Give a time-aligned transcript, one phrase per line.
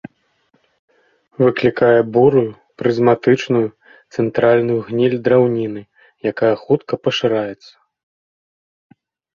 [1.43, 2.47] Выклікае бурую,
[2.83, 3.63] прызматычную,
[4.17, 5.81] цэнтральную гніль драўніны,
[6.35, 7.73] якая хутка пашыраецца.